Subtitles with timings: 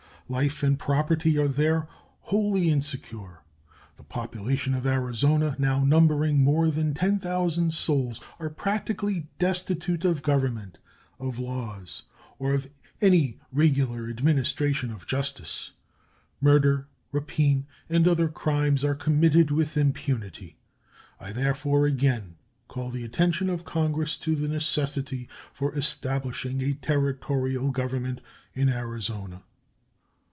[0.29, 1.89] Life and property are there
[2.21, 3.41] wholly insecure.
[3.97, 10.77] The population of Arizona, now numbering more than 10,000 souls, are practically destitute of government,
[11.19, 12.03] of laws,
[12.39, 12.69] or of
[13.01, 15.73] any regular administration of justice.
[16.39, 20.55] Murder, rapine, and other crimes are committed with impunity.
[21.19, 22.37] I therefore again
[22.69, 28.21] call the attention of Congress to the necessity for establishing a Territorial government
[28.55, 29.43] over Arizona.